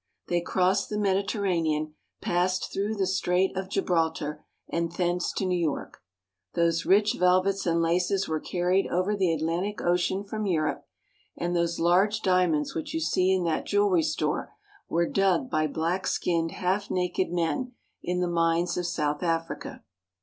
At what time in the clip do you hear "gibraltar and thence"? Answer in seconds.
3.69-5.31